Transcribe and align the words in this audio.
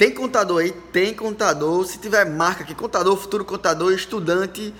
tem 0.00 0.14
contador 0.14 0.62
aí? 0.62 0.72
Tem 0.72 1.12
contador. 1.12 1.84
Se 1.84 1.98
tiver 1.98 2.24
marca 2.24 2.62
aqui, 2.62 2.74
contador, 2.74 3.14
futuro 3.18 3.44
contador, 3.44 3.92
estudante, 3.92 4.72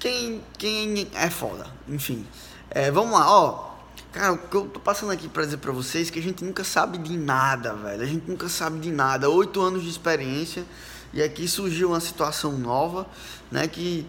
quem, 0.00 0.42
quem 0.56 1.06
é 1.12 1.28
foda. 1.28 1.66
Enfim, 1.86 2.26
é, 2.70 2.90
vamos 2.90 3.12
lá, 3.12 3.30
ó. 3.30 3.74
Cara, 4.12 4.32
o 4.32 4.38
que 4.38 4.56
eu 4.56 4.64
tô 4.64 4.80
passando 4.80 5.12
aqui 5.12 5.28
pra 5.28 5.44
dizer 5.44 5.58
pra 5.58 5.72
vocês 5.72 6.08
é 6.08 6.10
que 6.10 6.18
a 6.18 6.22
gente 6.22 6.42
nunca 6.42 6.64
sabe 6.64 6.96
de 6.96 7.18
nada, 7.18 7.74
velho. 7.74 8.02
A 8.02 8.06
gente 8.06 8.30
nunca 8.30 8.48
sabe 8.48 8.78
de 8.78 8.90
nada. 8.90 9.28
Oito 9.28 9.60
anos 9.60 9.82
de 9.82 9.90
experiência 9.90 10.64
e 11.12 11.22
aqui 11.22 11.46
surgiu 11.46 11.90
uma 11.90 12.00
situação 12.00 12.52
nova, 12.52 13.06
né? 13.52 13.68
Que 13.68 14.06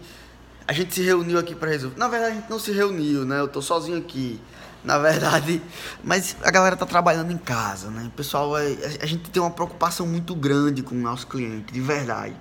a 0.66 0.72
gente 0.72 0.94
se 0.94 1.02
reuniu 1.02 1.38
aqui 1.38 1.54
para 1.54 1.68
resolver. 1.68 1.98
Na 1.98 2.08
verdade, 2.08 2.32
a 2.32 2.34
gente 2.36 2.48
não 2.48 2.58
se 2.58 2.72
reuniu, 2.72 3.26
né? 3.26 3.38
Eu 3.38 3.48
tô 3.48 3.60
sozinho 3.60 3.98
aqui 3.98 4.40
na 4.82 4.98
verdade. 4.98 5.62
Mas 6.02 6.36
a 6.42 6.50
galera 6.50 6.76
tá 6.76 6.86
trabalhando 6.86 7.32
em 7.32 7.38
casa, 7.38 7.90
né? 7.90 8.04
O 8.06 8.10
pessoal, 8.10 8.56
é, 8.58 8.76
a 9.00 9.06
gente 9.06 9.30
tem 9.30 9.42
uma 9.42 9.50
preocupação 9.50 10.06
muito 10.06 10.34
grande 10.34 10.82
com 10.82 10.94
o 10.94 10.98
nosso 10.98 11.26
cliente, 11.26 11.72
de 11.72 11.80
verdade. 11.80 12.36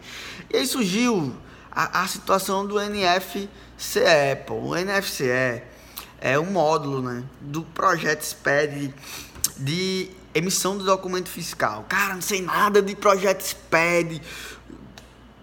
E 0.49 0.57
aí 0.57 0.67
surgiu 0.67 1.35
a, 1.71 2.03
a 2.03 2.07
situação 2.07 2.65
do 2.65 2.75
NFCE. 2.79 4.35
Pô. 4.45 4.55
O 4.55 4.75
NFCE 4.75 5.61
é 6.19 6.39
um 6.39 6.51
módulo, 6.51 7.01
né? 7.01 7.23
Do 7.41 7.61
projeto 7.63 8.21
SPED 8.21 8.93
de 9.57 10.09
emissão 10.33 10.77
do 10.77 10.83
documento 10.83 11.29
fiscal. 11.29 11.85
Cara, 11.89 12.13
não 12.13 12.21
sei 12.21 12.41
nada 12.41 12.81
de 12.81 12.95
projeto 12.95 13.41
SPED. 13.41 14.21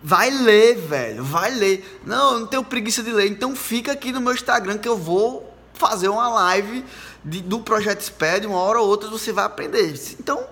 Vai 0.03 0.31
ler, 0.31 0.77
velho, 0.77 1.25
vai 1.25 1.51
ler. 1.51 2.01
Não, 2.05 2.35
eu 2.35 2.41
não 2.41 2.47
tenho 2.47 2.63
preguiça 2.63 3.03
de 3.03 3.11
ler. 3.11 3.27
Então 3.29 3.57
fica 3.57 3.93
aqui 3.93 4.13
no 4.13 4.21
meu 4.21 4.35
Instagram 4.35 4.77
que 4.77 4.89
eu 4.89 4.99
vou 4.99 5.54
fazer 5.75 6.09
uma 6.09 6.29
live 6.29 6.85
de, 7.25 7.41
do 7.43 7.61
Projeto 7.61 8.01
SPED, 8.01 8.47
uma 8.47 8.59
hora 8.59 8.81
ou 8.81 8.89
outra 8.89 9.09
você 9.11 9.33
vai 9.33 9.45
aprender. 9.45 9.95
Então, 10.19 10.47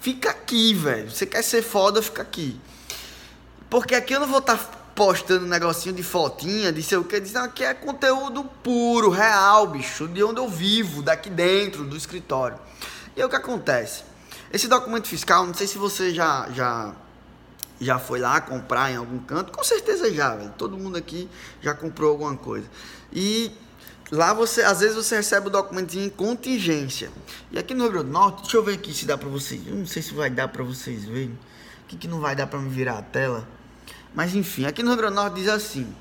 fica 0.00 0.30
aqui, 0.30 0.74
velho. 0.74 1.10
Você 1.10 1.26
quer 1.26 1.42
ser 1.42 1.62
foda, 1.62 2.02
fica 2.02 2.22
aqui. 2.22 2.58
Porque 3.68 3.94
aqui 3.94 4.14
eu 4.14 4.20
não 4.20 4.26
vou 4.26 4.38
estar 4.38 4.56
tá 4.56 4.80
postando 4.94 5.46
um 5.46 5.48
negocinho 5.48 5.94
de 5.94 6.02
fotinha, 6.02 6.72
de 6.72 6.82
sei 6.82 6.98
o 6.98 7.04
que, 7.04 7.18
dizendo 7.20 7.48
que 7.50 7.64
é 7.64 7.72
conteúdo 7.72 8.44
puro, 8.62 9.10
real, 9.10 9.66
bicho, 9.66 10.06
de 10.08 10.22
onde 10.22 10.40
eu 10.40 10.48
vivo, 10.48 11.02
daqui 11.02 11.30
dentro 11.30 11.84
do 11.84 11.96
escritório. 11.96 12.58
E 13.16 13.20
aí 13.20 13.26
o 13.26 13.30
que 13.30 13.36
acontece? 13.36 14.02
Esse 14.52 14.68
documento 14.68 15.06
fiscal, 15.06 15.46
não 15.46 15.54
sei 15.54 15.66
se 15.66 15.78
você 15.78 16.12
já 16.12 16.48
já 16.52 16.94
já 17.80 17.98
foi 17.98 18.20
lá 18.20 18.40
comprar 18.40 18.90
em 18.90 18.96
algum 18.96 19.18
canto, 19.18 19.52
com 19.52 19.64
certeza 19.64 20.12
já, 20.12 20.36
velho. 20.36 20.52
Todo 20.58 20.76
mundo 20.76 20.96
aqui 20.96 21.28
já 21.62 21.74
comprou 21.74 22.10
alguma 22.10 22.36
coisa. 22.36 22.66
E 23.12 23.50
Lá 24.10 24.34
você, 24.34 24.62
às 24.62 24.80
vezes 24.80 24.96
você 24.96 25.16
recebe 25.16 25.46
o 25.46 25.50
documentinho 25.50 26.06
em 26.06 26.10
contingência. 26.10 27.10
E 27.52 27.58
aqui 27.58 27.74
no 27.74 27.84
Rio 27.84 27.92
Grande 27.92 28.06
do 28.08 28.12
Norte, 28.12 28.42
deixa 28.42 28.56
eu 28.56 28.64
ver 28.64 28.74
aqui 28.74 28.92
se 28.92 29.06
dá 29.06 29.16
pra 29.16 29.28
vocês. 29.28 29.64
Eu 29.64 29.76
não 29.76 29.86
sei 29.86 30.02
se 30.02 30.12
vai 30.12 30.28
dar 30.28 30.48
pra 30.48 30.64
vocês 30.64 31.04
verem. 31.04 31.38
O 31.84 31.86
que, 31.86 31.96
que 31.96 32.08
não 32.08 32.20
vai 32.20 32.34
dar 32.34 32.48
pra 32.48 32.58
me 32.58 32.68
virar 32.68 32.98
a 32.98 33.02
tela. 33.02 33.46
Mas 34.12 34.34
enfim, 34.34 34.66
aqui 34.66 34.82
no 34.82 34.90
Rio 34.90 34.98
Grande 34.98 35.14
do 35.14 35.20
Norte 35.22 35.34
diz 35.36 35.48
assim: 35.48 35.94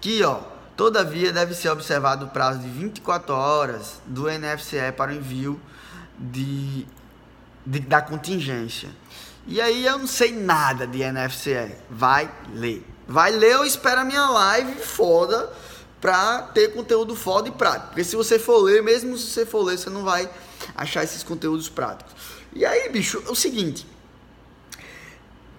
que 0.00 0.20
ó, 0.24 0.40
todavia 0.76 1.32
deve 1.32 1.54
ser 1.54 1.68
observado 1.68 2.26
o 2.26 2.28
prazo 2.28 2.58
de 2.58 2.68
24 2.68 3.32
horas 3.32 4.00
do 4.04 4.24
NFCE 4.24 4.90
para 4.96 5.12
o 5.12 5.14
envio 5.14 5.60
de, 6.18 6.84
de 7.64 7.78
da 7.78 8.02
contingência. 8.02 8.88
E 9.46 9.60
aí 9.60 9.84
eu 9.84 9.98
não 9.98 10.06
sei 10.06 10.32
nada 10.32 10.86
de 10.86 11.00
NFCE. 11.04 11.74
Vai 11.90 12.30
ler. 12.54 12.84
Vai 13.06 13.30
ler 13.30 13.58
ou 13.58 13.64
espera 13.64 14.00
a 14.00 14.04
minha 14.04 14.28
live 14.28 14.80
foda 14.80 15.52
para 16.00 16.42
ter 16.54 16.72
conteúdo 16.72 17.14
foda 17.14 17.48
e 17.48 17.52
prático. 17.52 17.88
Porque 17.88 18.04
se 18.04 18.16
você 18.16 18.38
for 18.38 18.58
ler, 18.58 18.82
mesmo 18.82 19.16
se 19.16 19.26
você 19.28 19.46
for 19.46 19.62
ler, 19.62 19.78
você 19.78 19.90
não 19.90 20.04
vai 20.04 20.28
achar 20.74 21.04
esses 21.04 21.22
conteúdos 21.22 21.68
práticos. 21.68 22.14
E 22.54 22.64
aí, 22.64 22.88
bicho, 22.88 23.22
é 23.26 23.30
o 23.30 23.34
seguinte. 23.34 23.86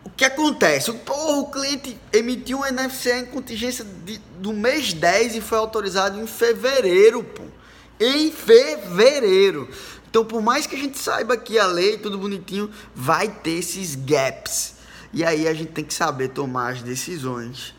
O 0.03 0.09
que 0.09 0.23
acontece? 0.23 0.91
Porra, 0.93 1.37
o 1.39 1.49
cliente 1.49 1.99
emitiu 2.13 2.59
um 2.59 2.65
NFC 2.65 3.11
em 3.11 3.25
contingência 3.25 3.83
de, 3.83 4.17
do 4.39 4.53
mês 4.53 4.93
10 4.93 5.35
e 5.35 5.41
foi 5.41 5.57
autorizado 5.57 6.19
em 6.19 6.27
fevereiro, 6.27 7.23
pô. 7.23 7.43
Em 7.99 8.31
fevereiro. 8.31 9.67
Então, 10.15 10.23
por 10.23 10.41
mais 10.41 10.65
que 10.65 10.77
a 10.77 10.79
gente 10.79 10.97
saiba 10.97 11.35
que 11.35 11.59
a 11.59 11.67
lei, 11.67 11.97
tudo 11.97 12.17
bonitinho, 12.17 12.71
vai 12.95 13.27
ter 13.27 13.59
esses 13.59 13.95
gaps. 13.95 14.75
E 15.11 15.25
aí 15.25 15.45
a 15.45 15.53
gente 15.53 15.73
tem 15.73 15.83
que 15.83 15.93
saber 15.93 16.29
tomar 16.29 16.71
as 16.71 16.81
decisões 16.81 17.75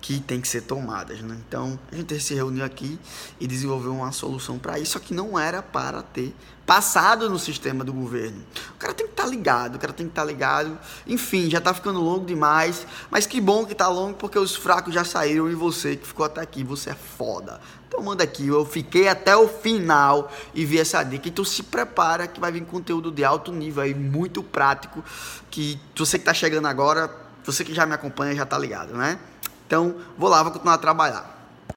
que 0.00 0.20
tem 0.20 0.40
que 0.40 0.48
ser 0.48 0.62
tomadas. 0.62 1.20
Né? 1.20 1.36
Então, 1.46 1.78
a 1.92 1.96
gente 1.96 2.18
se 2.20 2.34
reuniu 2.34 2.64
aqui 2.64 2.98
e 3.38 3.46
desenvolveu 3.46 3.94
uma 3.94 4.12
solução 4.12 4.58
para 4.58 4.78
isso, 4.78 4.92
só 4.92 4.98
que 4.98 5.12
não 5.12 5.38
era 5.38 5.62
para 5.62 6.02
ter 6.02 6.34
passado 6.70 7.28
no 7.28 7.38
sistema 7.38 7.82
do 7.82 7.92
governo. 7.92 8.44
O 8.76 8.78
cara 8.78 8.94
tem 8.94 9.06
que 9.06 9.12
estar 9.12 9.24
tá 9.24 9.28
ligado, 9.28 9.74
o 9.74 9.78
cara 9.78 9.92
tem 9.92 10.06
que 10.06 10.12
estar 10.12 10.22
tá 10.22 10.26
ligado. 10.26 10.78
Enfim, 11.06 11.50
já 11.50 11.58
está 11.58 11.74
ficando 11.74 12.00
longo 12.00 12.24
demais, 12.24 12.86
mas 13.10 13.26
que 13.26 13.40
bom 13.40 13.66
que 13.66 13.72
está 13.72 13.88
longo 13.88 14.14
porque 14.14 14.38
os 14.38 14.54
fracos 14.54 14.94
já 14.94 15.04
saíram 15.04 15.50
e 15.50 15.54
você 15.54 15.96
que 15.96 16.06
ficou 16.06 16.24
até 16.24 16.40
aqui, 16.40 16.62
você 16.62 16.90
é 16.90 16.94
foda. 16.94 17.60
Então 17.88 18.00
manda 18.04 18.22
aqui, 18.22 18.46
eu 18.46 18.64
fiquei 18.64 19.08
até 19.08 19.36
o 19.36 19.48
final 19.48 20.30
e 20.54 20.64
vi 20.64 20.78
essa 20.78 21.02
dica. 21.02 21.28
Então 21.28 21.44
se 21.44 21.64
prepara 21.64 22.28
que 22.28 22.38
vai 22.38 22.52
vir 22.52 22.64
conteúdo 22.64 23.10
de 23.10 23.24
alto 23.24 23.50
nível 23.50 23.82
aí, 23.82 23.92
muito 23.92 24.40
prático, 24.40 25.04
que 25.50 25.76
você 25.96 26.18
que 26.18 26.22
está 26.22 26.32
chegando 26.32 26.68
agora, 26.68 27.10
você 27.44 27.64
que 27.64 27.74
já 27.74 27.84
me 27.84 27.94
acompanha 27.94 28.32
já 28.36 28.44
está 28.44 28.56
ligado, 28.56 28.94
né? 28.94 29.18
Então, 29.70 29.94
vou 30.18 30.28
lá, 30.28 30.42
vou 30.42 30.50
continuar 30.50 30.74
a 30.74 30.78
trabalhar. 30.78 31.39